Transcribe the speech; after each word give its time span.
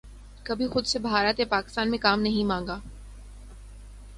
کبھی 0.43 0.67
خود 0.67 0.85
سے 0.85 0.99
بھارت 0.99 1.39
یا 1.39 1.45
پاکستان 1.49 1.91
میں 1.91 1.97
کام 1.97 2.21
نہیں 2.21 2.43
مانگا 2.43 2.79